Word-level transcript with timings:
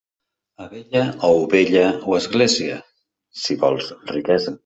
Abella 0.63 1.03
o 1.27 1.29
ovella 1.41 1.83
o 2.13 2.17
església, 2.21 2.79
si 3.43 3.61
vols 3.65 3.93
riquesa. 4.17 4.59